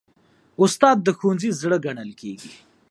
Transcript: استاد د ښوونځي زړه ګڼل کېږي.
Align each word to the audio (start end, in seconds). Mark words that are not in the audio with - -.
استاد 0.63 0.97
د 1.03 1.07
ښوونځي 1.17 1.49
زړه 1.61 1.77
ګڼل 1.85 2.11
کېږي. 2.21 2.51